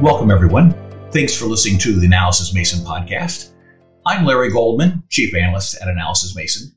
[0.00, 0.70] Welcome, everyone.
[1.12, 3.52] Thanks for listening to the Analysys Mason podcast.
[4.06, 6.72] I'm Larry Goldman, Chief Analyst at Analysys Mason.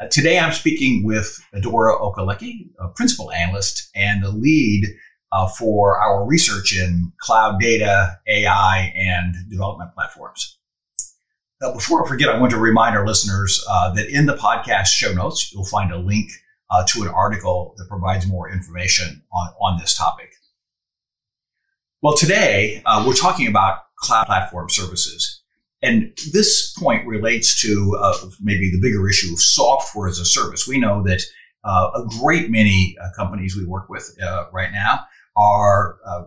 [0.00, 4.88] Uh, today I'm speaking with Adaora Okeleke, a Principal Analyst and the lead
[5.30, 10.58] uh, for our research in cloud data, AI, and development platforms.
[11.60, 14.88] Now, before I forget, I want to remind our listeners uh, that in the podcast
[14.88, 16.30] show notes, you'll find a link
[16.70, 20.32] uh, to an article that provides more information on, on this topic.
[22.06, 25.42] Well, today uh, we're talking about cloud platform services.
[25.82, 30.68] And this point relates to uh, maybe the bigger issue of software as a service.
[30.68, 31.20] We know that
[31.64, 35.00] uh, a great many uh, companies we work with uh, right now
[35.34, 36.22] are uh,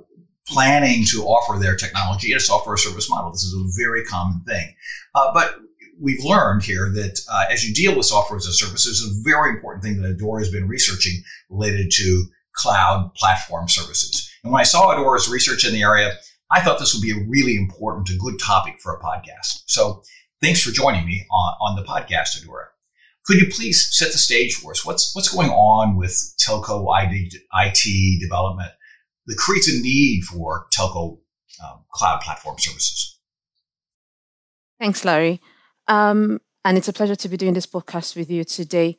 [0.49, 3.31] planning to offer their technology in a software service model.
[3.31, 4.73] This is a very common thing.
[5.13, 5.55] but
[5.97, 9.51] we've learned here that as you deal with software as a service, there's a very
[9.51, 14.28] important thing that Adaora has been researching related to cloud platform services.
[14.43, 16.17] And when I saw Adaora's research in the area,
[16.51, 19.63] I thought this would be a really important and good topic for a podcast.
[19.65, 20.03] So
[20.41, 22.67] thanks for joining me on, on the podcast, Adaora.
[23.25, 24.83] Could you please set the stage for us?
[24.83, 28.71] What's what's going on with telco IT development
[29.27, 31.19] that creates a need for telco
[31.63, 33.19] um, cloud platform services?
[34.79, 35.41] Thanks, Larry.
[35.87, 38.97] Um, and it's a pleasure to be doing this podcast with you today.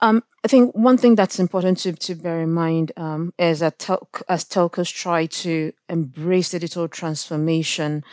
[0.00, 3.80] Um, I think one thing that's important to, to bear in mind um, is that
[3.80, 8.04] tel- as telcos try to embrace digital transformation,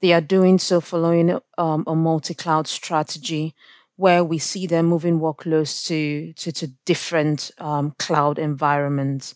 [0.00, 3.54] they are doing so following um, a multi-cloud strategy
[3.96, 9.34] where we see them moving workloads to, to, to different um, cloud environments.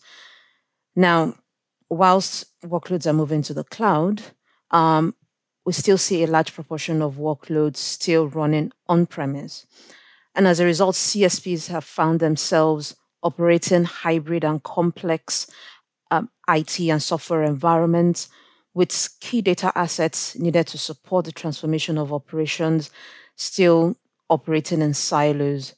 [0.95, 1.35] Now,
[1.87, 4.23] whilst workloads are moving to the cloud,
[4.71, 5.13] um,
[5.65, 9.65] we still see a large proportion of workloads still running on premise.
[10.35, 15.49] And as a result, CSPs have found themselves operating hybrid and complex
[16.11, 18.29] um, IT and software environments
[18.73, 22.91] with key data assets needed to support the transformation of operations
[23.35, 23.95] still
[24.29, 25.73] operating in silos.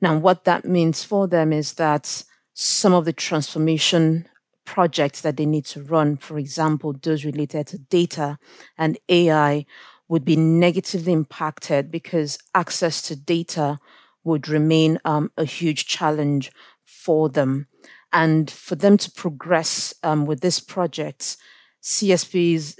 [0.00, 4.28] Now, what that means for them is that some of the transformation
[4.64, 8.38] projects that they need to run, for example, those related to data
[8.76, 9.66] and AI,
[10.14, 13.80] would be negatively impacted because access to data
[14.22, 16.52] would remain um, a huge challenge
[16.84, 17.66] for them.
[18.12, 21.36] And for them to progress um, with this project,
[21.82, 22.78] CSPs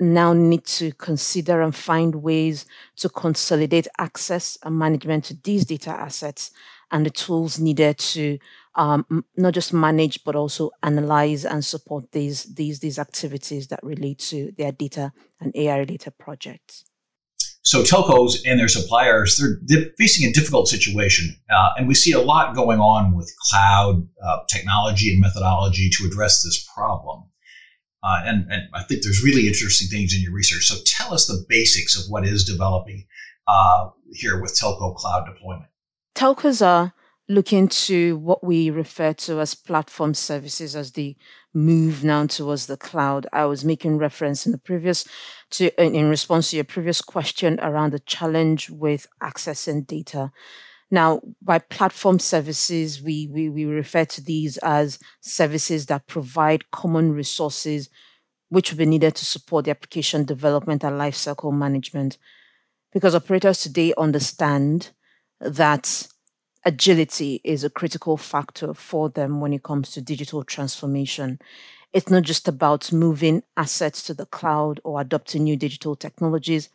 [0.00, 2.66] now need to consider and find ways
[2.96, 6.50] to consolidate access and management to these data assets
[6.90, 8.38] and the tools needed to
[8.74, 14.18] um, not just manage but also analyze and support these these these activities that relate
[14.18, 16.84] to their data and AI related projects.
[17.66, 21.34] So telcos and their suppliers, they're, facing a difficult situation.
[21.50, 26.06] Uh, and we see a lot going on with cloud uh, technology and methodology to
[26.06, 27.24] address this problem.
[28.04, 30.66] Uh, and, and, I think there's really interesting things in your research.
[30.66, 33.04] So tell us the basics of what is developing
[33.48, 35.70] uh, here with telco cloud deployment.
[36.16, 36.94] Telcos are
[37.28, 41.14] looking to what we refer to as platform services as the
[41.52, 43.26] move now towards the cloud.
[43.34, 45.06] I was making reference in the previous
[45.50, 50.32] to in response to your previous question around the challenge with accessing data.
[50.90, 57.12] Now, by platform services, we, we, we refer to these as services that provide common
[57.12, 57.90] resources
[58.48, 62.16] which will be needed to support the application development and lifecycle management.
[62.92, 64.92] Because operators today understand
[65.40, 66.08] that
[66.64, 71.38] agility is a critical factor for them when it comes to digital transformation.
[71.92, 76.68] It's not just about moving assets to the cloud or adopting new digital technologies.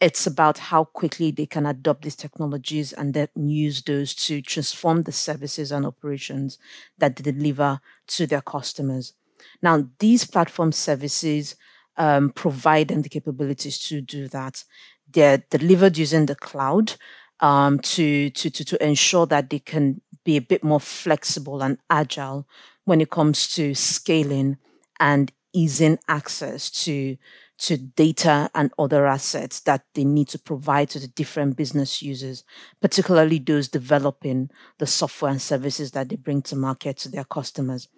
[0.00, 5.02] It's about how quickly they can adopt these technologies and then use those to transform
[5.02, 6.58] the services and operations
[6.98, 9.14] that they deliver to their customers.
[9.62, 11.56] Now, these platform services
[11.96, 14.64] um, provide them the capabilities to do that.
[15.10, 16.94] They're delivered using the cloud,
[17.40, 21.78] um, to, to, to, to ensure that they can be a bit more flexible and
[21.90, 22.46] agile
[22.84, 24.56] when it comes to scaling
[25.00, 27.16] and easing access to
[27.56, 32.42] to data and other assets that they need to provide to the different business users,
[32.80, 37.88] particularly those developing the software and services that they bring to market to their customers.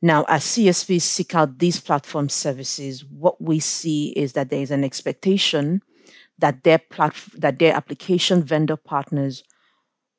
[0.00, 4.70] Now, as CSPs seek out these platform services, what we see is that there is
[4.70, 5.82] an expectation
[6.38, 9.42] that their platform, that their application vendor partners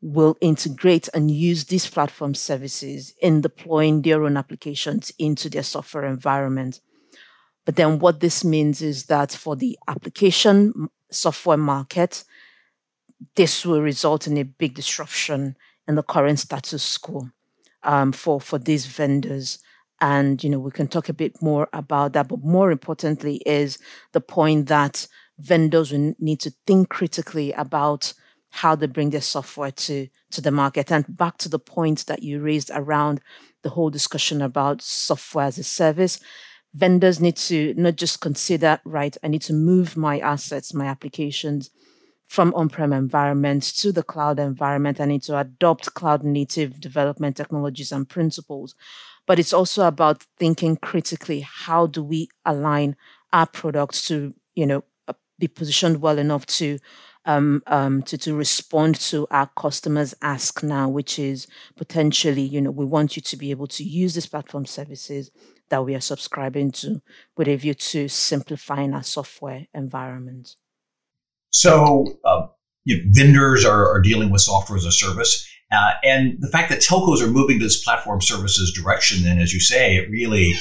[0.02, 6.06] will integrate and use these platform services in deploying their own applications into their software
[6.06, 6.82] environment.
[7.66, 12.24] But then what this means is that for the application software market,
[13.36, 17.30] this will result in a big disruption in the current status quo
[17.84, 19.60] um, for, for these vendors
[20.00, 22.28] And, you know, we can talk a bit more about that.
[22.28, 23.80] But more importantly is
[24.12, 25.08] the point that
[25.40, 28.14] vendors will need to think critically about
[28.50, 30.92] how they bring their software to, to the market.
[30.92, 33.22] And back to the point that you raised around
[33.62, 36.20] the whole discussion about software as a service,
[36.74, 41.70] vendors need to not just consider, right, I need to move my assets, my applications
[42.28, 45.00] from on-prem environments to the cloud environment.
[45.00, 48.76] I need to adopt cloud native development technologies and principles.
[49.26, 52.96] But it's also about thinking critically, how do we align
[53.34, 54.84] our products to, you know,
[55.40, 56.80] be positioned well enough to
[57.26, 61.46] um, um, to, to respond to our customers' ask now, which is
[61.76, 65.30] potentially, you know, we want you to be able to use these platform services
[65.70, 67.02] that we are subscribing to
[67.36, 70.56] with a view to simplifying our software environment.
[71.50, 72.48] So, uh,
[72.86, 75.46] you know, vendors are, are, dealing with software as a service.
[75.70, 79.54] Uh, and the fact that telcos are moving to this platform services direction, then, as
[79.54, 80.54] you say, it really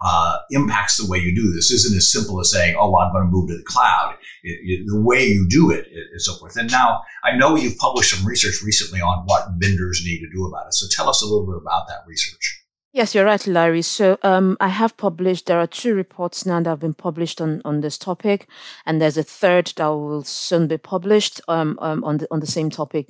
[0.00, 1.70] uh, impacts the way you do this.
[1.70, 4.58] Isn't as simple as saying, "Oh, well, I'm going to move to the cloud." It,
[4.62, 6.56] it, the way you do it, and so forth.
[6.56, 10.46] And now, I know you've published some research recently on what vendors need to do
[10.46, 10.74] about it.
[10.74, 12.64] So, tell us a little bit about that research.
[12.92, 13.82] Yes, you're right, Larry.
[13.82, 17.60] So um, I have published, there are two reports now that have been published on,
[17.64, 18.48] on this topic,
[18.86, 22.46] and there's a third that will soon be published um, um, on, the, on the
[22.46, 23.08] same topic.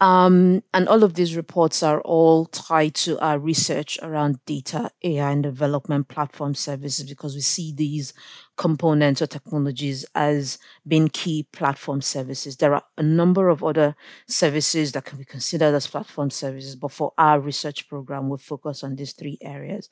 [0.00, 5.30] Um, and all of these reports are all tied to our research around data, AI,
[5.30, 8.14] and development platform services because we see these
[8.56, 10.58] components or technologies as
[10.88, 12.56] being key platform services.
[12.56, 13.94] There are a number of other
[14.26, 18.82] services that can be considered as platform services, but for our research program, we focus
[18.82, 19.90] on these three areas.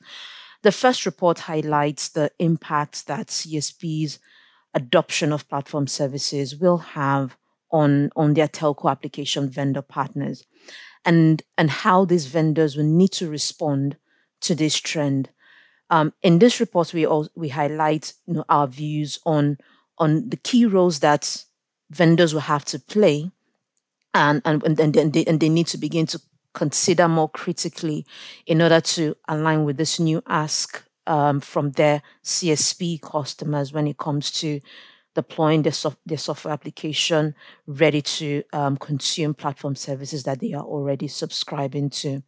[0.63, 4.17] The first report highlights the impact that CSP's
[4.73, 7.37] adoption of platform services will have
[7.71, 10.45] on, on their telco application vendor partners
[11.05, 13.97] and, and how these vendors will need to respond
[14.41, 15.29] to this trend.
[15.89, 19.57] Um, in this report, we all, we highlight you know, our views on
[19.97, 21.43] on the key roles that
[21.89, 23.31] vendors will have to play,
[24.13, 26.21] and and and, and, they, and they need to begin to
[26.53, 28.05] consider more critically
[28.45, 33.97] in order to align with this new ask um, from their CSP customers when it
[33.97, 34.59] comes to
[35.21, 37.35] deploying their, soft, their software application
[37.67, 42.23] ready to um, consume platform services that they are already subscribing to.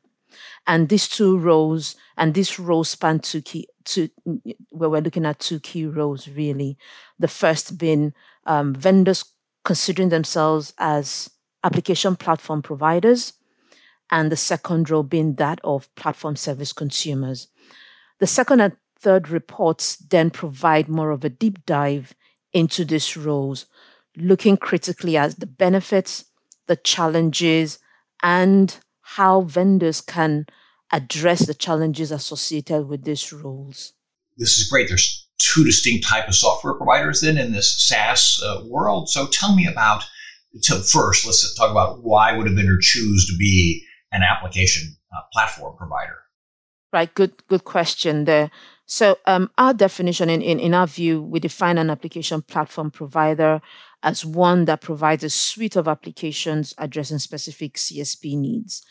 [0.67, 4.09] And these two roles, and this role span two key, two,
[4.71, 6.77] where we're looking at two key roles really.
[7.17, 8.13] The first being
[8.45, 9.23] um, vendors
[9.63, 11.29] considering themselves as
[11.63, 13.33] application platform providers,
[14.09, 17.47] and the second role being that of platform service consumers.
[18.19, 22.13] The second and third reports then provide more of a deep dive
[22.53, 23.65] into these roles,
[24.17, 26.25] looking critically at the benefits,
[26.67, 27.79] the challenges,
[28.23, 30.45] and how vendors can
[30.91, 33.93] address the challenges associated with these roles.
[34.37, 34.87] This is great.
[34.87, 39.09] There's two distinct type of software providers then in this SaaS uh, world.
[39.09, 40.03] So tell me about.
[40.61, 45.21] So first, let's talk about why would a vendor choose to be an application uh,
[45.31, 46.17] platform provider.
[46.91, 47.13] Right.
[47.13, 47.47] Good.
[47.47, 48.51] Good question there.
[48.91, 53.61] So, um, our definition, in, in, in our view, we define an application platform provider
[54.03, 58.83] as one that provides a suite of applications addressing specific CSP needs.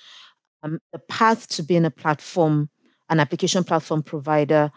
[0.62, 2.70] Um, the path to being a platform,
[3.10, 4.72] an application platform provider,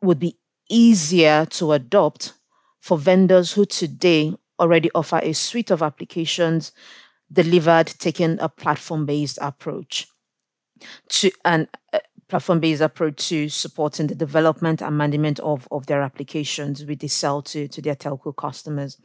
[0.00, 0.38] would be
[0.70, 2.32] easier to adopt
[2.80, 6.72] for vendors who today already offer a suite of applications
[7.30, 10.08] delivered taking a platform based approach
[11.08, 11.68] to and
[12.28, 16.98] uh, platform based approach to supporting the development and management of, of their applications which
[16.98, 18.98] they sell to, to their telco customers.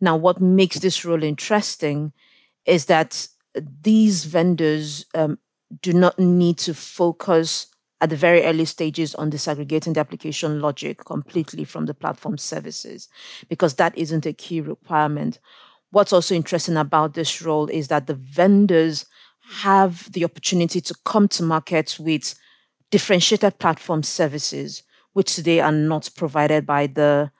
[0.00, 2.12] Now, what makes this role interesting
[2.66, 3.28] is that
[3.82, 5.38] these vendors um,
[5.82, 7.66] do not need to focus
[8.00, 13.08] at the very early stages on disaggregating the application logic completely from the platform services,
[13.48, 15.40] because that isn't a key requirement.
[15.90, 19.06] What's also interesting about this role is that the vendors
[19.50, 22.38] have the opportunity to come to market with
[22.90, 27.30] differentiated platform services, which today are not provided by the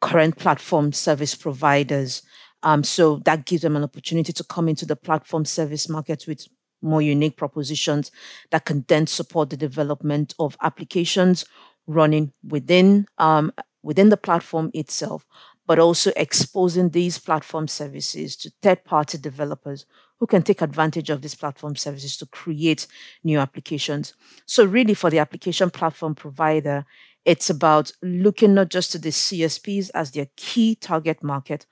[0.00, 2.22] current platform service providers.
[2.62, 6.46] Um, so that gives them an opportunity to come into the platform service market with
[6.80, 8.10] more unique propositions
[8.50, 11.44] that can then support the development of applications
[11.86, 13.52] running within um,
[13.82, 15.26] within the platform itself,
[15.66, 19.86] but also exposing these platform services to third party developers
[20.18, 22.86] who can take advantage of these platform services to create
[23.24, 24.14] new applications.
[24.46, 26.84] So, really, for the application platform provider,
[27.24, 31.66] it's about looking not just to the CSPs as their key target market,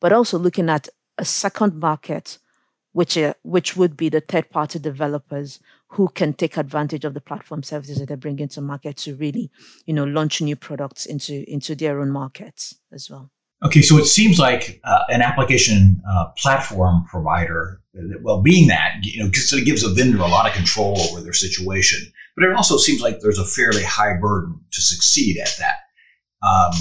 [0.00, 2.38] but also looking at a second market
[2.94, 5.58] which are, which would be the third party developers
[5.88, 9.50] who can take advantage of the platform services that they bring into market to really,
[9.84, 13.30] you know, launch new products into into their own markets as well.
[13.64, 17.80] Okay, so it seems like uh, an application uh, platform provider,
[18.22, 21.20] well, being that, you know, because it gives a vendor a lot of control over
[21.20, 22.00] their situation,
[22.36, 25.76] but it also seems like there's a fairly high burden to succeed at that.
[26.46, 26.72] Um,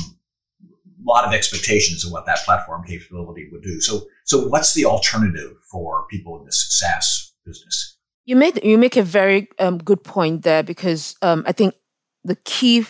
[1.05, 3.81] lot of expectations of what that platform capability would do.
[3.81, 7.97] So, so what's the alternative for people in this SaaS business?
[8.25, 11.75] You made you make a very um, good point there because um, I think
[12.23, 12.85] the key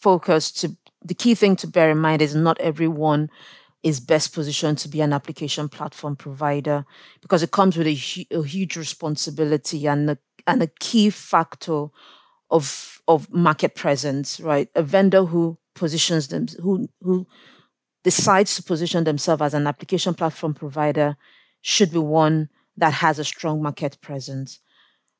[0.00, 3.30] focus to the key thing to bear in mind is not everyone
[3.82, 6.84] is best positioned to be an application platform provider
[7.20, 11.86] because it comes with a, hu- a huge responsibility and a, and a key factor
[12.50, 17.26] of of market presence right a vendor who positions them who who
[18.02, 21.16] decides to position themselves as an application platform provider
[21.60, 24.60] should be one that has a strong market presence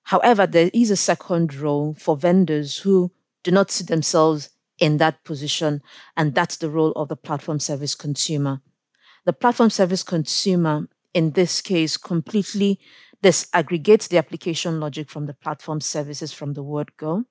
[0.04, 3.12] however there is a second role for vendors who
[3.42, 5.82] do not see themselves in that position.
[6.16, 8.60] And that's the role of the platform service consumer.
[9.24, 12.80] The platform service consumer, in this case, completely
[13.22, 17.24] disaggregates the application logic from the platform services from the word go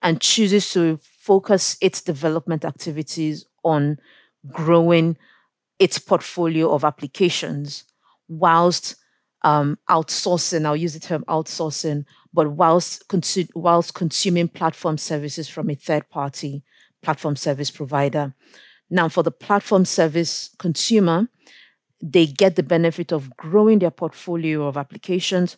[0.00, 3.98] and chooses to focus its development activities on
[4.50, 5.16] growing
[5.78, 7.84] its portfolio of applications
[8.28, 8.96] whilst
[9.42, 15.70] um, outsourcing, I'll use the term outsourcing, but whilst, consu- whilst consuming platform services from
[15.70, 16.64] a third party
[17.02, 18.34] platform service provider.
[18.90, 21.28] Now, for the platform service consumer,
[22.02, 25.56] they get the benefit of growing their portfolio of applications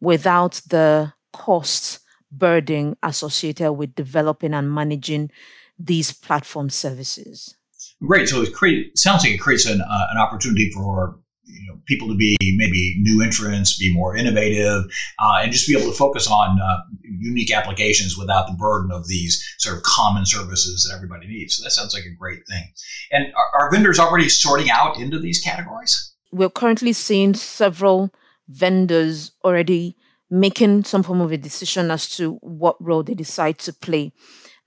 [0.00, 2.00] without the costs
[2.30, 5.30] burden associated with developing and managing
[5.78, 7.55] these platform services.
[8.04, 8.28] Great.
[8.28, 12.08] So it create, sounds like it creates an, uh, an opportunity for you know people
[12.08, 14.84] to be maybe new entrants, be more innovative,
[15.18, 19.06] uh, and just be able to focus on uh, unique applications without the burden of
[19.06, 21.56] these sort of common services that everybody needs.
[21.56, 22.64] So that sounds like a great thing.
[23.12, 26.14] And are, are vendors already sorting out into these categories?
[26.32, 28.12] We're currently seeing several
[28.48, 29.96] vendors already
[30.28, 34.12] making some form of a decision as to what role they decide to play.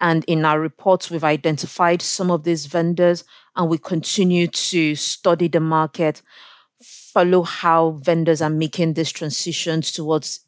[0.01, 3.24] And in our reports, we've identified some of these vendors
[3.56, 6.22] and we continue to study the market
[6.82, 10.41] follow how vendors are making these transitions towards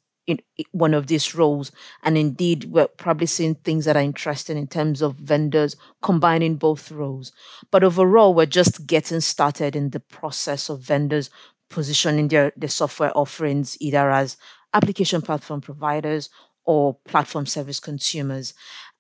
[0.71, 1.71] one of these roles.
[2.03, 6.91] And indeed, we're probably seeing things that are interesting in terms of vendors combining both
[6.91, 7.31] roles.
[7.71, 11.29] But overall, we're just getting started in the process of vendors
[11.69, 14.37] positioning their, their software offerings either as
[14.73, 16.29] application platform providers
[16.65, 18.53] or platform service consumers.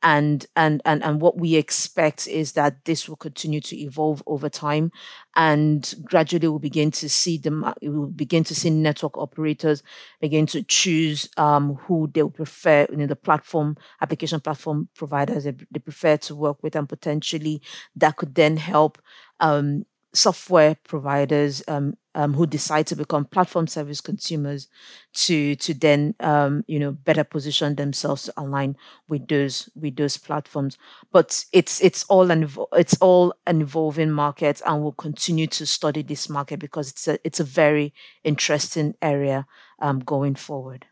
[0.03, 4.49] And and and and what we expect is that this will continue to evolve over
[4.49, 4.91] time
[5.35, 9.83] and gradually we'll begin to see them we'll begin to see network operators
[10.19, 15.53] begin to choose um, who they'll prefer you know the platform application platform providers they,
[15.69, 17.61] they prefer to work with and potentially
[17.95, 18.99] that could then help
[19.39, 24.67] um, software providers um, um, who decide to become platform service consumers
[25.13, 28.75] to to then um, you know better position themselves to align
[29.07, 30.77] with those with those platforms.
[31.11, 36.01] But it's it's all an it's all an evolving market, and we'll continue to study
[36.01, 39.45] this market because it's a it's a very interesting area
[39.79, 40.85] um, going forward.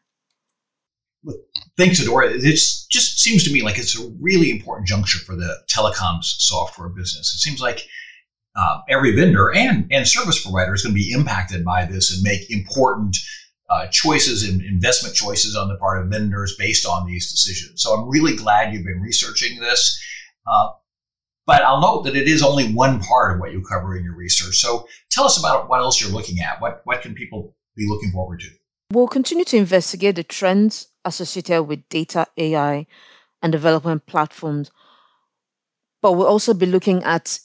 [1.78, 2.32] Thanks, Adaora.
[2.34, 6.90] It just seems to me like it's a really important juncture for the telecoms software
[6.90, 7.34] business.
[7.34, 7.86] It seems like
[8.56, 12.24] uh, every vendor and, and service provider is going to be impacted by this and
[12.24, 13.18] make important
[13.70, 17.82] uh, choices and investment choices on the part of vendors based on these decisions.
[17.82, 20.02] So I'm really glad you've been researching this.
[20.48, 20.70] Uh,
[21.46, 24.16] but I'll note that it is only one part of what you cover in your
[24.16, 24.58] research.
[24.58, 26.62] So tell us about what else you're looking at.
[26.62, 28.48] What, what can people be looking forward to?
[28.92, 32.88] We'll continue to investigate the trends associated with data, AI,
[33.42, 34.72] and development platforms.
[36.02, 37.40] But we'll also be looking at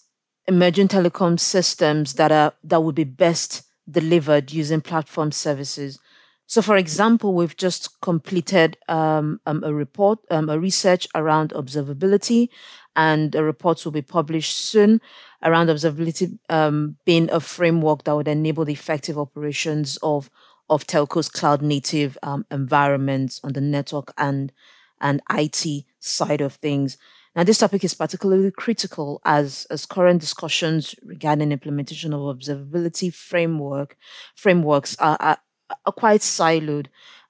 [0.46, 5.98] emerging telecom systems that are that would be best delivered using platform services.
[6.46, 12.48] So, for example, we've just completed um, um, a report, um, a research around observability,
[12.94, 15.00] and the reports will be published soon
[15.42, 20.30] around observability um, being a framework that would enable the effective operations of
[20.70, 24.52] of telcos' cloud native um, environments on the network and
[25.00, 26.96] and IT side of things.
[27.36, 33.96] Now, this topic is particularly critical as, as current discussions regarding implementation of observability framework
[34.36, 35.38] frameworks are, are,
[35.84, 36.86] are quite siloed,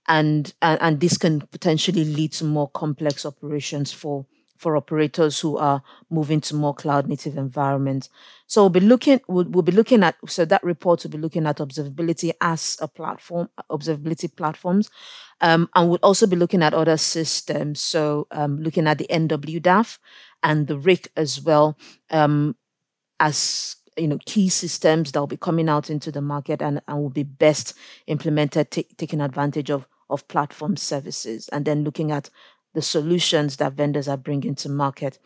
[0.07, 4.27] and, and and this can potentially lead to more complex operations for
[4.65, 8.09] for operators who are moving to more cloud native environments.
[8.47, 11.47] So we'll be looking we'll, we'll be looking at so that report will be looking
[11.47, 14.89] at observability as a platform, observability platforms,
[15.43, 17.83] um, and we'll also be looking at other systems.
[17.83, 19.99] So um, looking at the NWDAF
[20.43, 21.77] and the RIC as well
[22.11, 22.57] um,
[23.21, 27.03] as you know key systems that will be coming out into the market and, and
[27.03, 27.75] will be best
[28.07, 32.31] implemented taking advantage of of platform services and then looking at
[32.75, 35.19] the solutions that vendors are bringing to market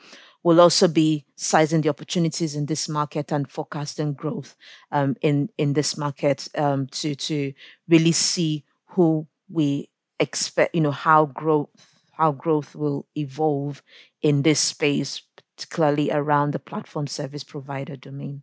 [0.42, 4.56] will also be sizing the opportunities in this market and forecasting growth
[4.92, 7.52] um, in in this market um, to to
[7.88, 9.88] really see who we
[10.20, 11.68] expect you know how growth
[12.12, 13.82] how growth will evolve
[14.22, 15.22] in this space
[15.56, 18.42] particularly around the platform service provider domain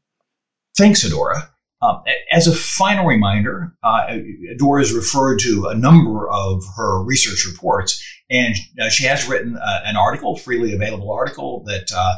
[0.75, 1.49] Thanks, Adaora.
[1.85, 2.01] Um,
[2.31, 4.07] as a final reminder, uh,
[4.55, 9.55] Adaora has referred to a number of her research reports, and uh, she has written
[9.57, 12.15] uh, an article, freely available article, that uh,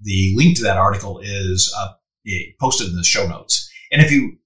[0.00, 1.88] the link to that article is uh,
[2.60, 3.68] posted in the show notes.
[3.92, 4.36] And if you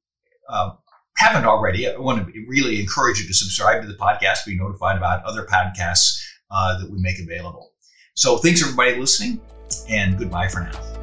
[0.49, 0.71] uh,
[1.17, 4.97] haven't already, I want to really encourage you to subscribe to the podcast, be notified
[4.97, 6.19] about other podcasts
[6.51, 7.71] that we make available.
[8.15, 9.41] So thanks, everybody, listening,
[9.89, 11.00] and goodbye for now.